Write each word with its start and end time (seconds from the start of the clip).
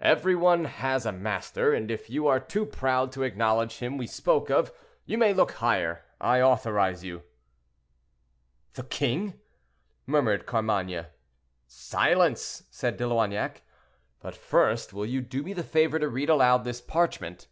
"Every 0.00 0.34
one 0.34 0.64
has 0.64 1.06
a 1.06 1.12
master; 1.12 1.72
and 1.72 1.92
if 1.92 2.10
you 2.10 2.26
are 2.26 2.40
too 2.40 2.66
proud 2.66 3.12
to 3.12 3.22
acknowledge 3.22 3.78
him 3.78 3.98
we 3.98 4.08
spoke 4.08 4.50
of, 4.50 4.72
you 5.06 5.16
may 5.16 5.32
look 5.32 5.52
higher; 5.52 6.02
I 6.20 6.40
authorize 6.42 7.04
you." 7.04 7.22
"The 8.72 8.82
king!" 8.82 9.38
murmured 10.06 10.44
Carmainges. 10.44 11.06
"Silence!" 11.68 12.64
said 12.72 12.96
De 12.96 13.06
Loignac. 13.06 13.62
"But 14.18 14.34
first 14.34 14.92
will 14.92 15.06
you 15.06 15.20
do 15.20 15.40
me 15.44 15.52
the 15.52 15.62
favor 15.62 16.00
to 16.00 16.08
read 16.08 16.30
aloud 16.30 16.64
this 16.64 16.80
parchment." 16.80 17.46